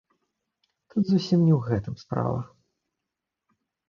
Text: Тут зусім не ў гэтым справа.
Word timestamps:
Тут 0.93 1.03
зусім 1.09 1.39
не 1.49 1.53
ў 1.55 1.59
гэтым 1.67 1.93
справа. 2.05 2.39